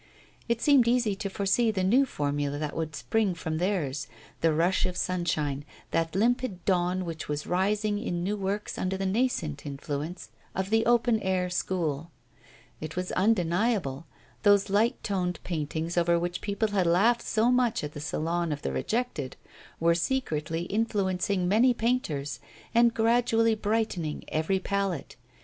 It 0.49 0.63
seemed 0.63 0.87
easy 0.87 1.15
to 1.17 1.29
foresee 1.29 1.69
the 1.69 1.83
new 1.83 2.07
formula 2.07 2.57
that 2.57 2.75
would 2.75 2.95
spring 2.95 3.35
from 3.35 3.59
theirs, 3.59 4.07
that 4.39 4.51
rush 4.51 4.87
of 4.87 4.97
sunshine, 4.97 5.63
that 5.91 6.15
limpid 6.15 6.65
dawn 6.65 7.05
which 7.05 7.29
was 7.29 7.45
rising 7.45 7.99
in 7.99 8.23
new 8.23 8.35
works 8.35 8.79
under 8.79 8.97
the 8.97 9.05
nascent 9.05 9.63
influence 9.63 10.31
of 10.55 10.71
the 10.71 10.87
'open 10.87 11.19
air' 11.21 11.51
school. 11.51 12.09
It 12.79 12.95
was 12.95 13.11
undeniable; 13.11 14.07
those 14.41 14.71
light 14.71 15.03
toned 15.03 15.39
paintings 15.43 15.95
over 15.99 16.17
which 16.17 16.41
people 16.41 16.69
had 16.69 16.87
laughed 16.87 17.21
so 17.21 17.51
much 17.51 17.83
at 17.83 17.91
the 17.93 17.99
Salon 18.01 18.51
of 18.51 18.63
the 18.63 18.71
Rejected 18.71 19.37
were 19.79 19.93
secretly 19.93 20.63
influencing 20.63 21.47
many 21.47 21.75
painters, 21.75 22.39
and 22.73 22.91
gradually 22.91 23.53
brightening 23.53 24.23
every 24.29 24.57
palette. 24.57 25.15